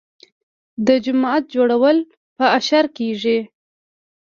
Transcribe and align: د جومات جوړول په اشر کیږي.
د 0.87 0.89
جومات 1.03 1.43
جوړول 1.53 1.97
په 2.37 2.45
اشر 2.57 2.85
کیږي. 2.97 3.39